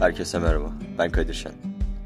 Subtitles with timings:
[0.00, 1.52] Herkese merhaba, ben Kadir Şen.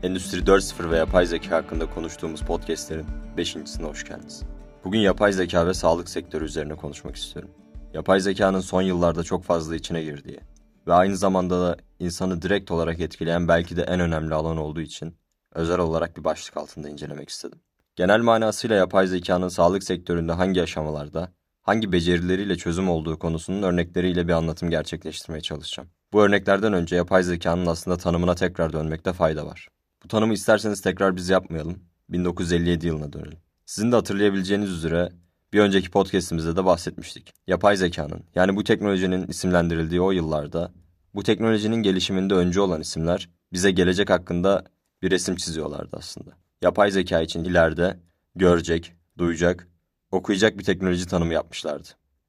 [0.03, 3.06] Endüstri 4.0 ve yapay zeka hakkında konuştuğumuz podcastlerin
[3.37, 4.43] 5.sine hoş geldiniz.
[4.85, 7.51] Bugün yapay zeka ve sağlık sektörü üzerine konuşmak istiyorum.
[7.92, 10.41] Yapay zekanın son yıllarda çok fazla içine girdiği
[10.87, 15.17] ve aynı zamanda da insanı direkt olarak etkileyen belki de en önemli alan olduğu için
[15.53, 17.61] özel olarak bir başlık altında incelemek istedim.
[17.97, 21.32] Genel manasıyla yapay zekanın sağlık sektöründe hangi aşamalarda,
[21.62, 25.88] hangi becerileriyle çözüm olduğu konusunun örnekleriyle bir anlatım gerçekleştirmeye çalışacağım.
[26.14, 29.68] Bu örneklerden önce yapay zekanın aslında tanımına tekrar dönmekte fayda var.
[30.04, 31.78] Bu tanımı isterseniz tekrar biz yapmayalım.
[32.09, 33.38] 1957 yılına dönelim.
[33.66, 35.12] Sizin de hatırlayabileceğiniz üzere
[35.52, 37.32] bir önceki podcastimizde de bahsetmiştik.
[37.46, 40.73] Yapay zekanın yani bu teknolojinin isimlendirildiği o yıllarda
[41.14, 44.65] bu teknolojinin gelişiminde öncü olan isimler bize gelecek hakkında
[45.02, 46.30] bir resim çiziyorlardı aslında.
[46.62, 48.01] Yapay zeka için ileride
[48.37, 49.68] görecek, duyacak,
[50.10, 51.88] okuyacak bir teknoloji tanımı yapmışlardı.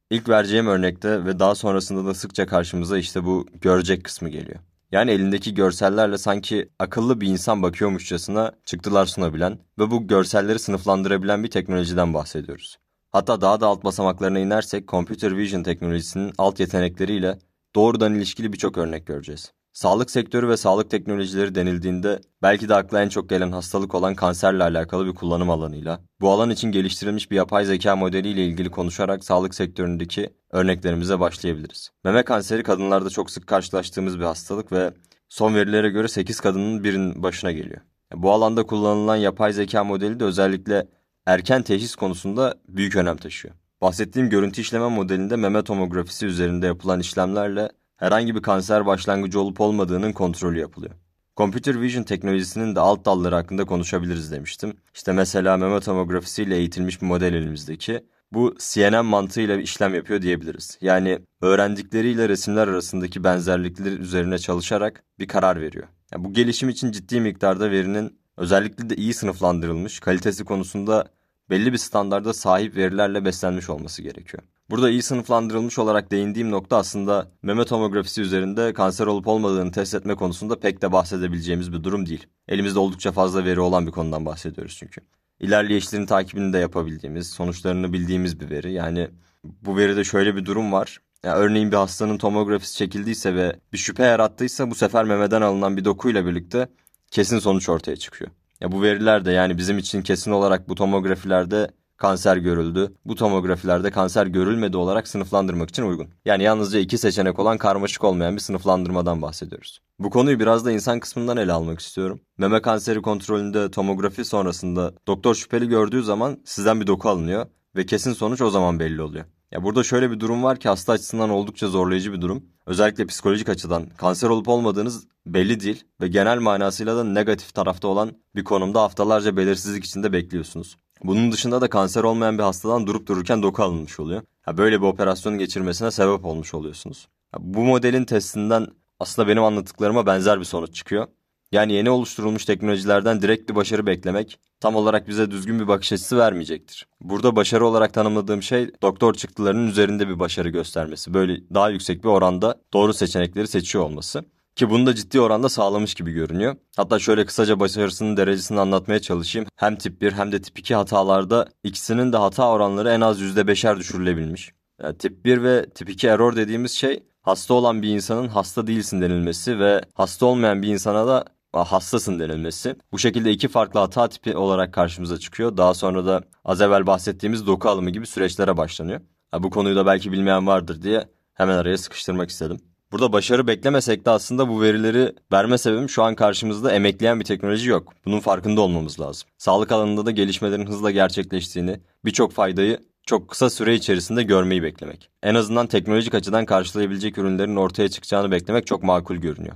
[0.09, 4.59] İlk vereceğim örnekte ve daha sonrasında da sıkça karşımıza işte bu görecek kısmı geliyor.
[4.91, 11.49] Yani elindeki görsellerle sanki akıllı bir insan bakıyormuşçasına çıktılar sunabilen ve bu görselleri sınıflandırabilen bir
[11.49, 12.77] teknolojiden bahsediyoruz.
[13.11, 17.39] Hatta daha da alt basamaklarına inersek Computer Vision teknolojisinin alt yetenekleriyle
[17.75, 19.53] doğrudan ilişkili birçok örnek göreceğiz.
[19.75, 24.63] Sağlık sektörü ve sağlık teknolojileri denildiğinde belki de akla en çok gelen hastalık olan kanserle
[24.63, 29.55] alakalı bir kullanım alanıyla, bu alan için geliştirilmiş bir yapay zeka modeliyle ilgili konuşarak sağlık
[29.55, 31.89] sektöründeki örneklerimize başlayabiliriz.
[32.03, 34.93] Meme kanseri kadınlarda çok sık karşılaştığımız bir hastalık ve
[35.29, 37.81] son verilere göre 8 kadının birinin başına geliyor.
[38.13, 40.87] Bu alanda kullanılan yapay zeka modeli de özellikle
[41.25, 43.55] erken teşhis konusunda büyük önem taşıyor.
[43.81, 47.69] Bahsettiğim görüntü işleme modelinde meme tomografisi üzerinde yapılan işlemlerle
[48.05, 50.93] herhangi bir kanser başlangıcı olup olmadığının kontrolü yapılıyor.
[51.37, 54.73] Computer Vision teknolojisinin de alt dalları hakkında konuşabiliriz demiştim.
[54.93, 58.05] İşte mesela meme tomografisiyle eğitilmiş bir model elimizdeki.
[58.31, 60.77] Bu CNN mantığıyla işlem yapıyor diyebiliriz.
[60.81, 65.87] Yani öğrendikleriyle resimler arasındaki benzerlikler üzerine çalışarak bir karar veriyor.
[66.13, 71.05] Yani bu gelişim için ciddi miktarda verinin özellikle de iyi sınıflandırılmış, kalitesi konusunda
[71.49, 74.43] belli bir standarda sahip verilerle beslenmiş olması gerekiyor.
[74.69, 80.15] Burada iyi sınıflandırılmış olarak değindiğim nokta aslında meme tomografisi üzerinde kanser olup olmadığını test etme
[80.15, 82.27] konusunda pek de bahsedebileceğimiz bir durum değil.
[82.47, 85.01] Elimizde oldukça fazla veri olan bir konudan bahsediyoruz çünkü.
[85.39, 88.73] İlerleyişlerin takibini de yapabildiğimiz, sonuçlarını bildiğimiz bir veri.
[88.73, 89.07] Yani
[89.43, 90.97] bu veride şöyle bir durum var.
[91.23, 95.85] Yani örneğin bir hastanın tomografisi çekildiyse ve bir şüphe yarattıysa bu sefer memeden alınan bir
[95.85, 96.67] dokuyla birlikte
[97.11, 98.31] kesin sonuç ortaya çıkıyor.
[98.61, 102.93] Ya bu veriler de yani bizim için kesin olarak bu tomografilerde kanser görüldü.
[103.05, 106.07] Bu tomografilerde kanser görülmedi olarak sınıflandırmak için uygun.
[106.25, 109.79] Yani yalnızca iki seçenek olan karmaşık olmayan bir sınıflandırmadan bahsediyoruz.
[109.99, 112.19] Bu konuyu biraz da insan kısmından ele almak istiyorum.
[112.37, 117.45] Meme kanseri kontrolünde tomografi sonrasında doktor şüpheli gördüğü zaman sizden bir doku alınıyor
[117.75, 119.25] ve kesin sonuç o zaman belli oluyor.
[119.51, 122.45] Ya burada şöyle bir durum var ki hasta açısından oldukça zorlayıcı bir durum.
[122.65, 128.11] Özellikle psikolojik açıdan kanser olup olmadığınız belli değil ve genel manasıyla da negatif tarafta olan
[128.35, 130.77] bir konumda haftalarca belirsizlik içinde bekliyorsunuz.
[131.03, 134.21] Bunun dışında da kanser olmayan bir hastadan durup dururken doku alınmış oluyor.
[134.41, 137.07] Ha böyle bir operasyonun geçirmesine sebep olmuş oluyorsunuz.
[137.31, 138.67] Ha bu modelin testinden
[138.99, 141.07] aslında benim anlattıklarıma benzer bir sonuç çıkıyor.
[141.51, 146.17] Yani yeni oluşturulmuş teknolojilerden direkt bir başarı beklemek tam olarak bize düzgün bir bakış açısı
[146.17, 146.87] vermeyecektir.
[147.01, 151.13] Burada başarı olarak tanımladığım şey doktor çıktılarının üzerinde bir başarı göstermesi.
[151.13, 154.25] Böyle daha yüksek bir oranda doğru seçenekleri seçiyor olması.
[154.55, 156.55] Ki bunu da ciddi oranda sağlamış gibi görünüyor.
[156.77, 159.47] Hatta şöyle kısaca başarısının derecesini anlatmaya çalışayım.
[159.55, 163.77] Hem tip 1 hem de tip 2 hatalarda ikisinin de hata oranları en az %5'er
[163.77, 164.53] düşürülebilmiş.
[164.81, 169.01] Yani tip 1 ve tip 2 error dediğimiz şey hasta olan bir insanın hasta değilsin
[169.01, 172.75] denilmesi ve hasta olmayan bir insana da hastasın denilmesi.
[172.91, 175.57] Bu şekilde iki farklı hata tipi olarak karşımıza çıkıyor.
[175.57, 179.01] Daha sonra da az evvel bahsettiğimiz doku alımı gibi süreçlere başlanıyor.
[179.39, 182.74] Bu konuyu da belki bilmeyen vardır diye hemen araya sıkıştırmak istedim.
[182.95, 187.69] Burada başarı beklemesek de aslında bu verileri verme sebebim şu an karşımızda emekleyen bir teknoloji
[187.69, 187.93] yok.
[188.05, 189.27] Bunun farkında olmamız lazım.
[189.37, 195.09] Sağlık alanında da gelişmelerin hızla gerçekleştiğini, birçok faydayı çok kısa süre içerisinde görmeyi beklemek.
[195.23, 199.55] En azından teknolojik açıdan karşılayabilecek ürünlerin ortaya çıkacağını beklemek çok makul görünüyor.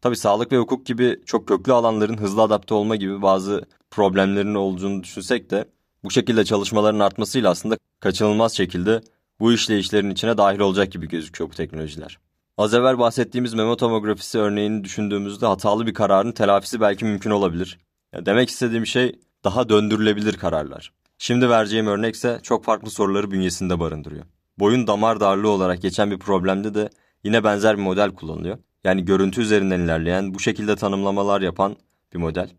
[0.00, 5.02] Tabi sağlık ve hukuk gibi çok köklü alanların hızlı adapte olma gibi bazı problemlerin olduğunu
[5.02, 5.64] düşünsek de
[6.04, 9.00] bu şekilde çalışmaların artmasıyla aslında kaçınılmaz şekilde
[9.40, 12.18] bu işleyişlerin içine dahil olacak gibi gözüküyor bu teknolojiler.
[12.58, 17.78] Az evvel bahsettiğimiz memo tomografisi örneğini düşündüğümüzde hatalı bir kararın telafisi belki mümkün olabilir.
[18.12, 20.92] Ya demek istediğim şey daha döndürülebilir kararlar.
[21.18, 24.24] Şimdi vereceğim örnekse çok farklı soruları bünyesinde barındırıyor.
[24.58, 26.90] Boyun damar darlığı olarak geçen bir problemde de
[27.24, 28.58] yine benzer bir model kullanılıyor.
[28.84, 31.76] Yani görüntü üzerinden ilerleyen, bu şekilde tanımlamalar yapan
[32.14, 32.50] bir model.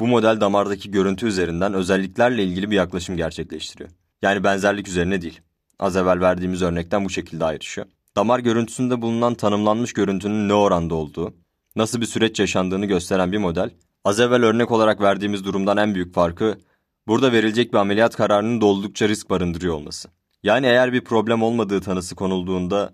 [0.00, 3.90] Bu model damardaki görüntü üzerinden özelliklerle ilgili bir yaklaşım gerçekleştiriyor.
[4.22, 5.40] Yani benzerlik üzerine değil.
[5.78, 7.86] Az evvel verdiğimiz örnekten bu şekilde ayrışıyor.
[8.16, 11.34] Damar görüntüsünde bulunan tanımlanmış görüntünün ne oranda olduğu,
[11.76, 13.70] nasıl bir süreç yaşandığını gösteren bir model.
[14.04, 16.58] Az evvel örnek olarak verdiğimiz durumdan en büyük farkı
[17.06, 20.08] burada verilecek bir ameliyat kararının da oldukça risk barındırıyor olması.
[20.42, 22.92] Yani eğer bir problem olmadığı tanısı konulduğunda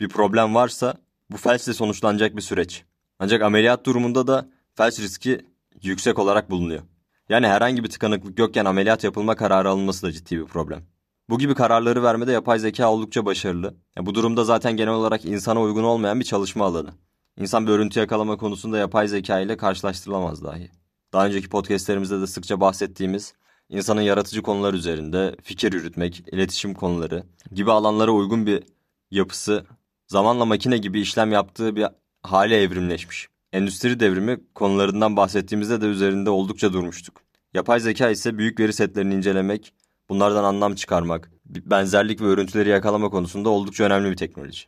[0.00, 0.94] bir problem varsa
[1.30, 2.84] bu felçle sonuçlanacak bir süreç.
[3.18, 5.40] Ancak ameliyat durumunda da felç riski
[5.82, 6.82] yüksek olarak bulunuyor.
[7.28, 10.93] Yani herhangi bir tıkanıklık yokken ameliyat yapılma kararı alınması da ciddi bir problem.
[11.30, 13.74] Bu gibi kararları vermede yapay zeka oldukça başarılı.
[13.96, 16.90] Ya bu durumda zaten genel olarak insana uygun olmayan bir çalışma alanı.
[17.36, 20.70] İnsan bir örüntü yakalama konusunda yapay zeka ile karşılaştırılamaz dahi.
[21.12, 23.34] Daha önceki podcastlerimizde de sıkça bahsettiğimiz
[23.68, 28.62] insanın yaratıcı konular üzerinde fikir yürütmek, iletişim konuları gibi alanlara uygun bir
[29.10, 29.64] yapısı
[30.08, 31.86] zamanla makine gibi işlem yaptığı bir
[32.22, 33.28] hale evrimleşmiş.
[33.52, 37.22] Endüstri devrimi konularından bahsettiğimizde de üzerinde oldukça durmuştuk.
[37.54, 39.72] Yapay zeka ise büyük veri setlerini incelemek,
[40.08, 44.64] bunlardan anlam çıkarmak, benzerlik ve örüntüleri yakalama konusunda oldukça önemli bir teknoloji.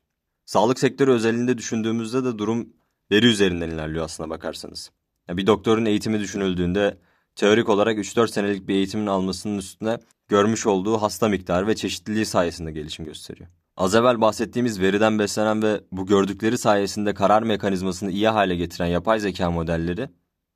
[0.46, 2.68] Sağlık sektörü özelinde düşündüğümüzde de durum
[3.10, 4.90] veri üzerinden ilerliyor aslına bakarsanız.
[5.28, 6.98] Bir doktorun eğitimi düşünüldüğünde
[7.36, 9.98] teorik olarak 3-4 senelik bir eğitimin almasının üstüne
[10.28, 13.48] görmüş olduğu hasta miktarı ve çeşitliliği sayesinde gelişim gösteriyor.
[13.76, 19.20] Az evvel bahsettiğimiz veriden beslenen ve bu gördükleri sayesinde karar mekanizmasını iyi hale getiren yapay
[19.20, 20.08] zeka modelleri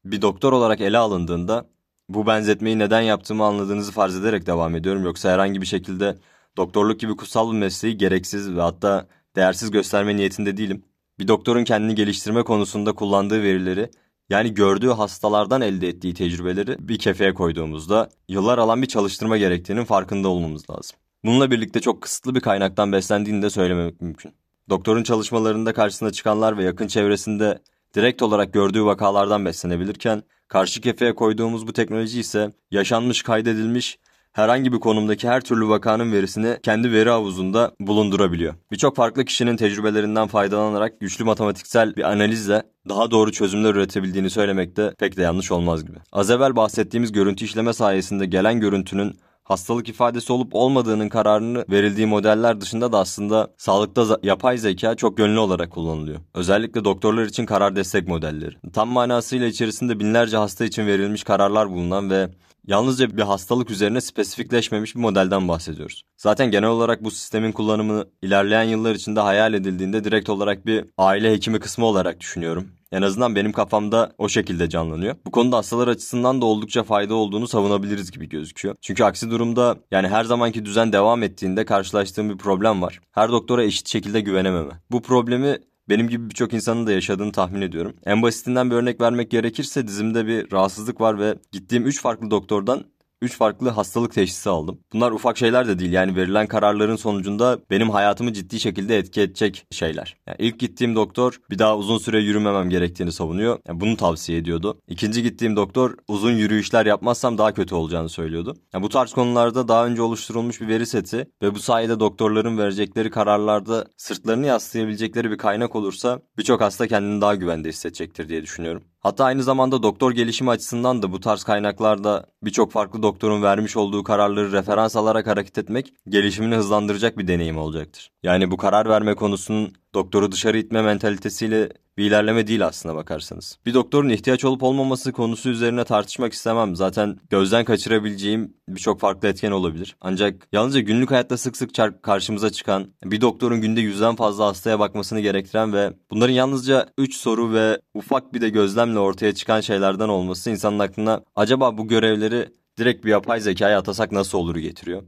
[0.05, 1.67] bir doktor olarak ele alındığında
[2.15, 5.05] bu benzetmeyi neden yaptığımı anladığınızı farz ederek devam ediyorum.
[5.05, 6.17] Yoksa herhangi bir şekilde
[6.57, 10.85] doktorluk gibi kutsal bir mesleği gereksiz ve hatta değersiz gösterme niyetinde değilim.
[11.19, 13.91] Bir doktorun kendini geliştirme konusunda kullandığı verileri
[14.31, 20.29] yani gördüğü hastalardan elde ettiği tecrübeleri bir kefeye koyduğumuzda yıllar alan bir çalıştırma gerektiğinin farkında
[20.29, 20.97] olmamız lazım.
[21.25, 24.33] Bununla birlikte çok kısıtlı bir kaynaktan beslendiğini de söylememek mümkün.
[24.69, 27.59] Doktorun çalışmalarında karşısına çıkanlar ve yakın çevresinde
[27.95, 33.99] direkt olarak gördüğü vakalardan beslenebilirken, karşı kefeye koyduğumuz bu teknoloji ise yaşanmış, kaydedilmiş
[34.32, 38.55] herhangi bir konumdaki her türlü vakanın verisini kendi veri havuzunda bulundurabiliyor.
[38.73, 45.17] Birçok farklı kişinin tecrübelerinden faydalanarak güçlü matematiksel bir analizle daha doğru çözümler üretebildiğini söylemekte pek
[45.17, 45.99] de yanlış olmaz gibi.
[46.12, 49.17] Az evvel bahsettiğimiz görüntü işleme sayesinde gelen görüntünün
[49.50, 55.38] hastalık ifadesi olup olmadığının kararını verildiği modeller dışında da aslında sağlıkta yapay zeka çok yönlü
[55.38, 56.20] olarak kullanılıyor.
[56.35, 58.55] Özellikle doktorlar için karar destek modelleri.
[58.73, 62.29] Tam manasıyla içerisinde binlerce hasta için verilmiş kararlar bulunan ve
[62.67, 66.02] yalnızca bir hastalık üzerine spesifikleşmemiş bir modelden bahsediyoruz.
[66.17, 71.32] Zaten genel olarak bu sistemin kullanımı ilerleyen yıllar içinde hayal edildiğinde direkt olarak bir aile
[71.32, 72.69] hekimi kısmı olarak düşünüyorum.
[72.92, 75.16] En azından benim kafamda o şekilde canlanıyor.
[75.26, 78.75] Bu konuda hastalar açısından da oldukça fayda olduğunu savunabiliriz gibi gözüküyor.
[78.81, 83.00] Çünkü aksi durumda yani her zamanki düzen devam ettiğinde karşılaştığım bir problem var.
[83.12, 84.72] Her doktora eşit şekilde güvenememe.
[84.90, 85.58] Bu problemi
[85.88, 87.96] benim gibi birçok insanın da yaşadığını tahmin ediyorum.
[88.06, 92.84] En basitinden bir örnek vermek gerekirse dizimde bir rahatsızlık var ve gittiğim 3 farklı doktordan
[93.22, 94.81] 3 farklı hastalık teşhisi aldım.
[94.93, 99.67] Bunlar ufak şeyler de değil yani verilen kararların sonucunda benim hayatımı ciddi şekilde etki edecek
[99.70, 100.17] şeyler.
[100.26, 103.58] Yani ilk gittiğim doktor bir daha uzun süre yürümemem gerektiğini savunuyor.
[103.69, 104.81] Yani bunu tavsiye ediyordu.
[104.88, 108.56] İkinci gittiğim doktor uzun yürüyüşler yapmazsam daha kötü olacağını söylüyordu.
[108.75, 113.11] Yani bu tarz konularda daha önce oluşturulmuş bir veri seti ve bu sayede doktorların verecekleri
[113.11, 118.82] kararlarda sırtlarını yaslayabilecekleri bir kaynak olursa birçok hasta kendini daha güvende hissedecektir diye düşünüyorum.
[119.02, 124.05] Hatta aynı zamanda doktor gelişimi açısından da bu tarz kaynaklarda birçok farklı doktorun vermiş olduğu
[124.05, 128.12] kararları referans alarak hareket etmek gelişimini hızlandıracak bir deneyim olacaktır.
[128.23, 131.68] Yani bu karar verme konusunun doktoru dışarı itme mentalitesiyle
[132.00, 133.59] bir ilerleme değil aslına bakarsanız.
[133.66, 136.76] Bir doktorun ihtiyaç olup olmaması konusu üzerine tartışmak istemem.
[136.76, 139.97] Zaten gözden kaçırabileceğim birçok farklı etken olabilir.
[140.00, 141.70] Ancak yalnızca günlük hayatta sık sık
[142.02, 147.52] karşımıza çıkan, bir doktorun günde yüzden fazla hastaya bakmasını gerektiren ve bunların yalnızca 3 soru
[147.52, 153.04] ve ufak bir de gözlemle ortaya çıkan şeylerden olması insanın aklına acaba bu görevleri direkt
[153.04, 155.02] bir yapay zekaya atasak nasıl olur getiriyor.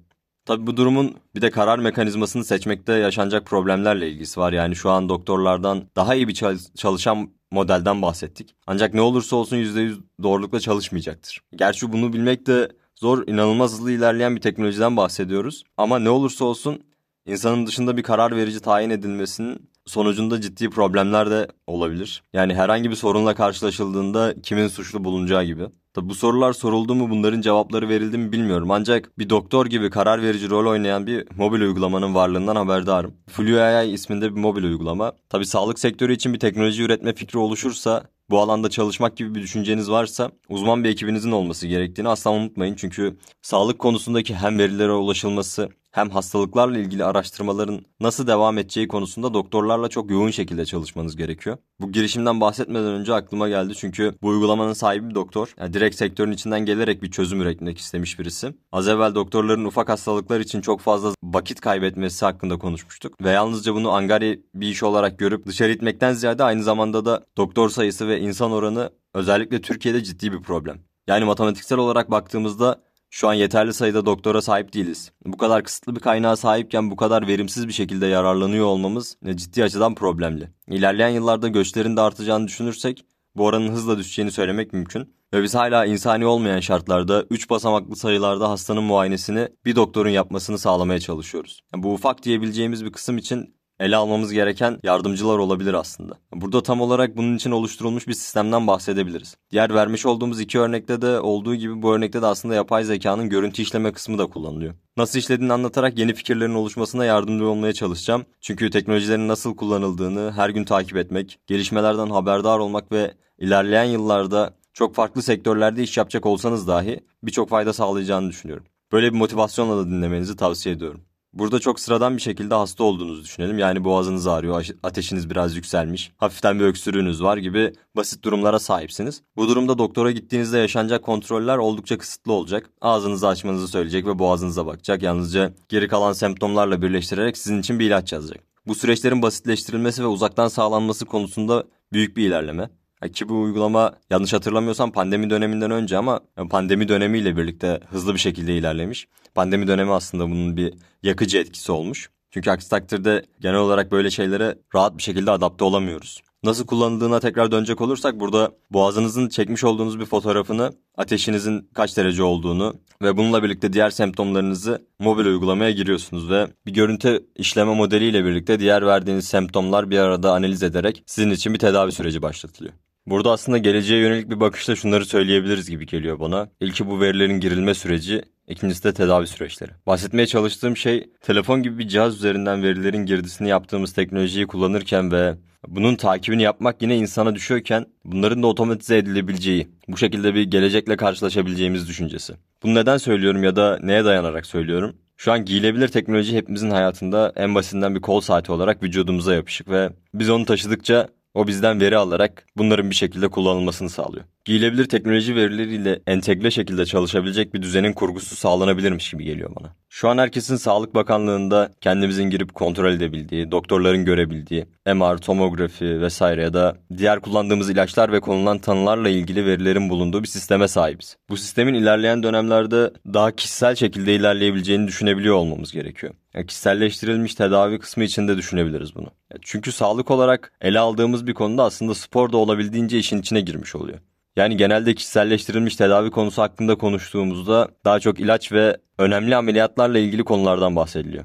[0.44, 4.52] Tabii bu durumun bir de karar mekanizmasını seçmekte yaşanacak problemlerle ilgisi var.
[4.52, 6.34] Yani şu an doktorlardan daha iyi bir
[6.76, 8.54] çalışan modelden bahsettik.
[8.66, 11.40] Ancak ne olursa olsun %100 doğrulukla çalışmayacaktır.
[11.56, 15.64] Gerçi bunu bilmek de zor, inanılmaz hızlı ilerleyen bir teknolojiden bahsediyoruz.
[15.76, 16.82] Ama ne olursa olsun
[17.26, 22.22] insanın dışında bir karar verici tayin edilmesinin sonucunda ciddi problemler de olabilir.
[22.32, 25.68] Yani herhangi bir sorunla karşılaşıldığında kimin suçlu bulunacağı gibi.
[25.94, 28.70] Tabi bu sorular soruldu mu bunların cevapları verildi mi bilmiyorum.
[28.70, 33.14] Ancak bir doktor gibi karar verici rol oynayan bir mobil uygulamanın varlığından haberdarım.
[33.28, 35.12] FluAI isminde bir mobil uygulama.
[35.28, 39.90] Tabi sağlık sektörü için bir teknoloji üretme fikri oluşursa bu alanda çalışmak gibi bir düşünceniz
[39.90, 42.74] varsa uzman bir ekibinizin olması gerektiğini asla unutmayın.
[42.74, 49.88] Çünkü sağlık konusundaki hem verilere ulaşılması hem hastalıklarla ilgili araştırmaların nasıl devam edeceği konusunda doktorlarla
[49.88, 51.56] çok yoğun şekilde çalışmanız gerekiyor.
[51.80, 55.54] Bu girişimden bahsetmeden önce aklıma geldi çünkü bu uygulamanın sahibi bir doktor.
[55.60, 58.54] Yani direkt sektörün içinden gelerek bir çözüm üretmek istemiş birisi.
[58.72, 63.22] Az evvel doktorların ufak hastalıklar için çok fazla vakit kaybetmesi hakkında konuşmuştuk.
[63.22, 67.68] Ve yalnızca bunu angari bir iş olarak görüp dışarı itmekten ziyade aynı zamanda da doktor
[67.68, 70.78] sayısı ve insan oranı özellikle Türkiye'de ciddi bir problem.
[71.06, 72.82] Yani matematiksel olarak baktığımızda
[73.12, 75.12] şu an yeterli sayıda doktora sahip değiliz.
[75.26, 79.94] Bu kadar kısıtlı bir kaynağa sahipken bu kadar verimsiz bir şekilde yararlanıyor olmamız ciddi açıdan
[79.94, 80.48] problemli.
[80.68, 83.04] İlerleyen yıllarda göçlerin de artacağını düşünürsek
[83.36, 85.14] bu oranın hızla düşeceğini söylemek mümkün.
[85.34, 91.00] Ve biz hala insani olmayan şartlarda 3 basamaklı sayılarda hastanın muayenesini bir doktorun yapmasını sağlamaya
[91.00, 91.60] çalışıyoruz.
[91.74, 96.14] Yani bu ufak diyebileceğimiz bir kısım için ele almamız gereken yardımcılar olabilir aslında.
[96.34, 99.36] Burada tam olarak bunun için oluşturulmuş bir sistemden bahsedebiliriz.
[99.50, 103.62] Diğer vermiş olduğumuz iki örnekte de olduğu gibi bu örnekte de aslında yapay zekanın görüntü
[103.62, 104.74] işleme kısmı da kullanılıyor.
[104.96, 108.24] Nasıl işlediğini anlatarak yeni fikirlerin oluşmasına yardımcı olmaya çalışacağım.
[108.40, 114.94] Çünkü teknolojilerin nasıl kullanıldığını her gün takip etmek, gelişmelerden haberdar olmak ve ilerleyen yıllarda çok
[114.94, 118.64] farklı sektörlerde iş yapacak olsanız dahi birçok fayda sağlayacağını düşünüyorum.
[118.92, 121.00] Böyle bir motivasyonla da dinlemenizi tavsiye ediyorum.
[121.32, 123.58] Burada çok sıradan bir şekilde hasta olduğunuzu düşünelim.
[123.58, 129.22] Yani boğazınız ağrıyor, ateşiniz biraz yükselmiş, hafiften bir öksürüğünüz var gibi basit durumlara sahipsiniz.
[129.36, 132.70] Bu durumda doktora gittiğinizde yaşanacak kontroller oldukça kısıtlı olacak.
[132.80, 135.02] Ağzınızı açmanızı söyleyecek ve boğazınıza bakacak.
[135.02, 138.44] Yalnızca geri kalan semptomlarla birleştirerek sizin için bir ilaç yazacak.
[138.66, 142.70] Bu süreçlerin basitleştirilmesi ve uzaktan sağlanması konusunda büyük bir ilerleme.
[143.08, 148.56] Ki bu uygulama yanlış hatırlamıyorsam pandemi döneminden önce ama pandemi dönemiyle birlikte hızlı bir şekilde
[148.56, 149.08] ilerlemiş.
[149.34, 152.10] Pandemi dönemi aslında bunun bir yakıcı etkisi olmuş.
[152.30, 156.22] Çünkü aksi takdirde genel olarak böyle şeylere rahat bir şekilde adapte olamıyoruz.
[156.44, 162.74] Nasıl kullanıldığına tekrar dönecek olursak burada boğazınızın çekmiş olduğunuz bir fotoğrafını, ateşinizin kaç derece olduğunu
[163.02, 168.86] ve bununla birlikte diğer semptomlarınızı mobil uygulamaya giriyorsunuz ve bir görüntü işleme modeliyle birlikte diğer
[168.86, 172.74] verdiğiniz semptomlar bir arada analiz ederek sizin için bir tedavi süreci başlatılıyor.
[173.06, 176.48] Burada aslında geleceğe yönelik bir bakışla şunları söyleyebiliriz gibi geliyor bana.
[176.60, 179.70] İlki bu verilerin girilme süreci, ikincisi de tedavi süreçleri.
[179.86, 185.34] Bahsetmeye çalıştığım şey telefon gibi bir cihaz üzerinden verilerin girdisini yaptığımız teknolojiyi kullanırken ve
[185.68, 191.88] bunun takibini yapmak yine insana düşüyorken bunların da otomatize edilebileceği, bu şekilde bir gelecekle karşılaşabileceğimiz
[191.88, 192.34] düşüncesi.
[192.62, 194.96] Bunu neden söylüyorum ya da neye dayanarak söylüyorum?
[195.16, 199.90] Şu an giyilebilir teknoloji hepimizin hayatında en basitinden bir kol saati olarak vücudumuza yapışık ve
[200.14, 204.24] biz onu taşıdıkça o bizden veri alarak bunların bir şekilde kullanılmasını sağlıyor.
[204.44, 209.74] Giyilebilir teknoloji verileriyle entegre şekilde çalışabilecek bir düzenin kurgusu sağlanabilirmiş gibi geliyor bana.
[209.88, 216.54] Şu an herkesin Sağlık Bakanlığı'nda kendimizin girip kontrol edebildiği, doktorların görebildiği, MR, tomografi vesaire ya
[216.54, 221.16] da diğer kullandığımız ilaçlar ve konulan tanılarla ilgili verilerin bulunduğu bir sisteme sahibiz.
[221.28, 226.14] Bu sistemin ilerleyen dönemlerde daha kişisel şekilde ilerleyebileceğini düşünebiliyor olmamız gerekiyor.
[226.34, 229.08] Yani kişiselleştirilmiş tedavi kısmı için de düşünebiliriz bunu.
[229.40, 233.98] Çünkü sağlık olarak ele aldığımız bir konuda aslında spor da olabildiğince işin içine girmiş oluyor.
[234.36, 240.76] Yani genelde kişiselleştirilmiş tedavi konusu hakkında konuştuğumuzda daha çok ilaç ve önemli ameliyatlarla ilgili konulardan
[240.76, 241.24] bahsediliyor.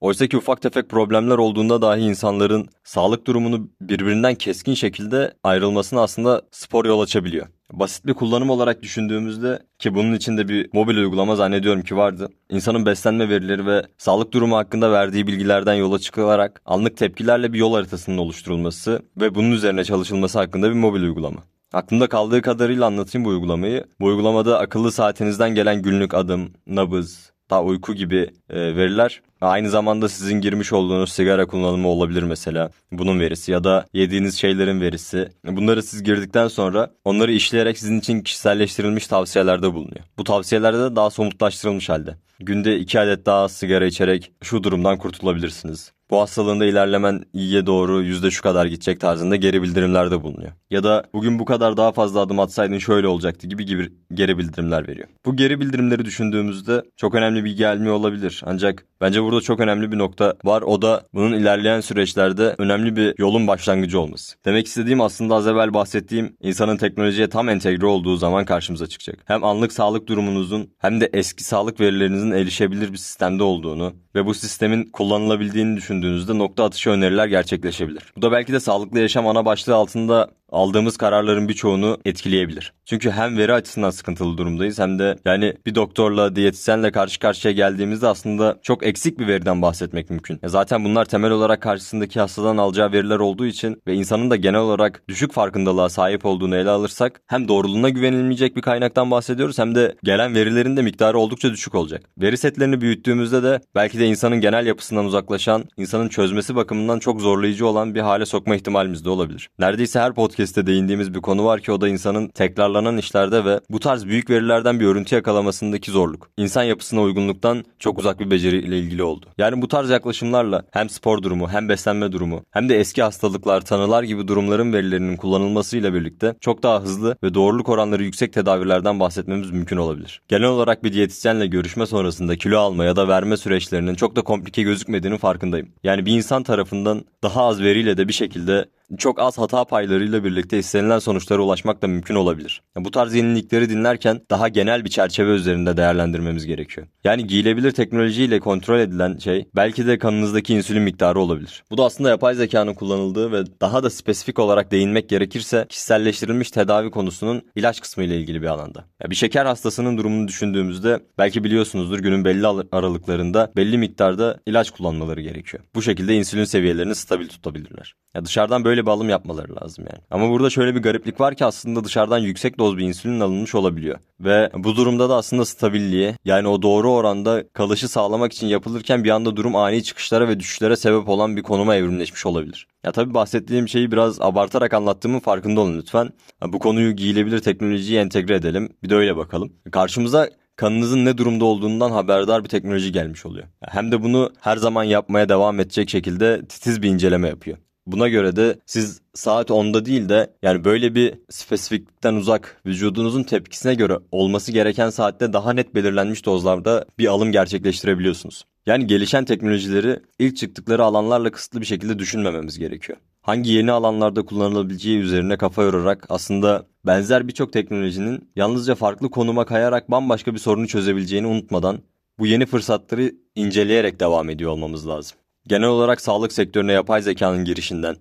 [0.00, 6.42] Oysa ki ufak tefek problemler olduğunda dahi insanların sağlık durumunu birbirinden keskin şekilde ayrılmasına aslında
[6.50, 7.46] spor yol açabiliyor.
[7.72, 12.28] Basit bir kullanım olarak düşündüğümüzde ki bunun içinde bir mobil uygulama zannediyorum ki vardı.
[12.50, 17.74] İnsanın beslenme verileri ve sağlık durumu hakkında verdiği bilgilerden yola çıkılarak anlık tepkilerle bir yol
[17.74, 21.40] haritasının oluşturulması ve bunun üzerine çalışılması hakkında bir mobil uygulama.
[21.72, 23.84] Aklımda kaldığı kadarıyla anlatayım bu uygulamayı.
[24.00, 30.08] Bu uygulamada akıllı saatinizden gelen günlük adım, nabız, daha uyku gibi e, veriler Aynı zamanda
[30.08, 32.70] sizin girmiş olduğunuz sigara kullanımı olabilir mesela.
[32.92, 35.28] Bunun verisi ya da yediğiniz şeylerin verisi.
[35.44, 40.04] Bunları siz girdikten sonra onları işleyerek sizin için kişiselleştirilmiş tavsiyelerde bulunuyor.
[40.18, 42.16] Bu tavsiyelerde de daha somutlaştırılmış halde.
[42.40, 48.30] Günde iki adet daha sigara içerek şu durumdan kurtulabilirsiniz bu hastalığında ilerlemen iyiye doğru yüzde
[48.30, 50.52] şu kadar gidecek tarzında geri bildirimlerde bulunuyor.
[50.70, 54.88] Ya da bugün bu kadar daha fazla adım atsaydın şöyle olacaktı gibi gibi geri bildirimler
[54.88, 55.08] veriyor.
[55.24, 58.42] Bu geri bildirimleri düşündüğümüzde çok önemli bir gelmiyor olabilir.
[58.46, 60.62] Ancak bence burada çok önemli bir nokta var.
[60.62, 64.36] O da bunun ilerleyen süreçlerde önemli bir yolun başlangıcı olması.
[64.44, 69.18] Demek istediğim aslında az evvel bahsettiğim insanın teknolojiye tam entegre olduğu zaman karşımıza çıkacak.
[69.24, 74.34] Hem anlık sağlık durumunuzun hem de eski sağlık verilerinizin erişebilir bir sistemde olduğunu ve bu
[74.34, 78.02] sistemin kullanılabildiğini düşündüğünüzde nokta atışı öneriler gerçekleşebilir.
[78.16, 82.72] Bu da belki de sağlıklı yaşam ana başlığı altında aldığımız kararların birçoğunu etkileyebilir.
[82.84, 88.06] Çünkü hem veri açısından sıkıntılı durumdayız hem de yani bir doktorla, diyetisyenle karşı karşıya geldiğimizde
[88.06, 90.40] aslında çok eksik bir veriden bahsetmek mümkün.
[90.42, 94.60] E zaten bunlar temel olarak karşısındaki hastadan alacağı veriler olduğu için ve insanın da genel
[94.60, 99.94] olarak düşük farkındalığa sahip olduğunu ele alırsak hem doğruluğuna güvenilmeyecek bir kaynaktan bahsediyoruz hem de
[100.04, 102.02] gelen verilerin de miktarı oldukça düşük olacak.
[102.18, 107.66] Veri setlerini büyüttüğümüzde de belki de insanın genel yapısından uzaklaşan, insanın çözmesi bakımından çok zorlayıcı
[107.66, 109.48] olan bir hale sokma ihtimalimiz de olabilir.
[109.58, 113.80] Neredeyse her podcast'te değindiğimiz bir konu var ki o da insanın tekrarlanan işlerde ve bu
[113.80, 116.30] tarz büyük verilerden bir örüntü yakalamasındaki zorluk.
[116.36, 119.26] İnsan yapısına uygunluktan çok uzak bir beceriyle ilgili oldu.
[119.38, 124.02] Yani bu tarz yaklaşımlarla hem spor durumu hem beslenme durumu hem de eski hastalıklar, tanılar
[124.02, 129.76] gibi durumların verilerinin kullanılmasıyla birlikte çok daha hızlı ve doğruluk oranları yüksek tedavilerden bahsetmemiz mümkün
[129.76, 130.22] olabilir.
[130.28, 134.62] Genel olarak bir diyetisyenle görüşme sonrasında kilo alma ya da verme süreçlerinin çok da komplike
[134.62, 135.68] gözükmediğinin farkındayım.
[135.84, 138.64] Yani bir insan tarafından daha az veriyle de bir şekilde
[138.98, 142.62] çok az hata paylarıyla birlikte istenilen sonuçlara ulaşmak da mümkün olabilir.
[142.76, 146.86] Bu tarz yenilikleri dinlerken daha genel bir çerçeve üzerinde değerlendirmemiz gerekiyor.
[147.04, 151.64] Yani giyilebilir teknolojiyle kontrol edilen şey belki de kanınızdaki insülin miktarı olabilir.
[151.70, 156.90] Bu da aslında yapay zekanın kullanıldığı ve daha da spesifik olarak değinmek gerekirse kişiselleştirilmiş tedavi
[156.90, 158.84] konusunun ilaç kısmı ile ilgili bir alanda.
[159.02, 165.20] Ya bir şeker hastasının durumunu düşündüğümüzde belki biliyorsunuzdur günün belli aralıklarında belli miktarda ilaç kullanmaları
[165.20, 165.62] gerekiyor.
[165.74, 167.94] Bu şekilde insülin seviyelerini stabil tutabilirler.
[168.14, 170.02] Ya dışarıdan böyle bir alım yapmaları lazım yani.
[170.10, 173.98] Ama burada şöyle bir gariplik var ki aslında dışarıdan yüksek doz bir insülin alınmış olabiliyor.
[174.20, 179.10] Ve bu durumda da aslında stabilliği yani o doğru oranda kalışı sağlamak için yapılırken bir
[179.10, 182.66] anda durum ani çıkışlara ve düşüşlere sebep olan bir konuma evrimleşmiş olabilir.
[182.84, 186.10] Ya tabii bahsettiğim şeyi biraz abartarak anlattığımın farkında olun lütfen.
[186.46, 188.68] Bu konuyu giyilebilir teknolojiye entegre edelim.
[188.82, 189.52] Bir de öyle bakalım.
[189.72, 193.46] Karşımıza kanınızın ne durumda olduğundan haberdar bir teknoloji gelmiş oluyor.
[193.60, 197.58] Hem de bunu her zaman yapmaya devam edecek şekilde titiz bir inceleme yapıyor.
[197.88, 203.74] Buna göre de siz saat 10'da değil de yani böyle bir spesifiklikten uzak vücudunuzun tepkisine
[203.74, 208.44] göre olması gereken saatte daha net belirlenmiş dozlarda bir alım gerçekleştirebiliyorsunuz.
[208.66, 212.98] Yani gelişen teknolojileri ilk çıktıkları alanlarla kısıtlı bir şekilde düşünmememiz gerekiyor.
[213.22, 219.90] Hangi yeni alanlarda kullanılabileceği üzerine kafa yorarak aslında benzer birçok teknolojinin yalnızca farklı konuma kayarak
[219.90, 221.78] bambaşka bir sorunu çözebileceğini unutmadan
[222.18, 225.18] bu yeni fırsatları inceleyerek devam ediyor olmamız lazım.
[225.48, 227.96] Genel olarak sağlık sektörüne yapay zekanın girişinden,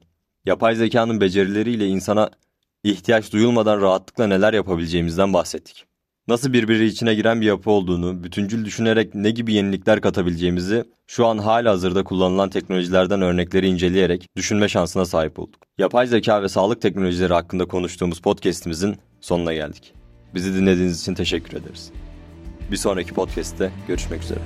[0.46, 2.30] yapay zekanın becerileriyle insana
[2.84, 5.86] ihtiyaç duyulmadan rahatlıkla neler yapabileceğimizden bahsettik.
[6.28, 11.38] Nasıl birbiri içine giren bir yapı olduğunu, bütüncül düşünerek ne gibi yenilikler katabileceğimizi şu an
[11.38, 15.62] hala hazırda kullanılan teknolojilerden örnekleri inceleyerek düşünme şansına sahip olduk.
[15.78, 19.94] Yapay zeka ve sağlık teknolojileri hakkında konuştuğumuz podcast'imizin sonuna geldik.
[20.34, 21.92] Bizi dinlediğiniz için teşekkür ederiz.
[22.72, 24.40] Bir sonraki podcast'te görüşmek üzere.